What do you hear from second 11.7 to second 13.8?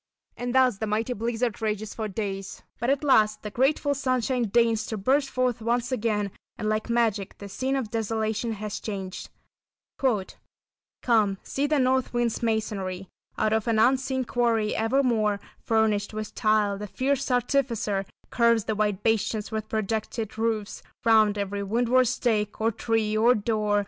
North Wind's masonry Out of an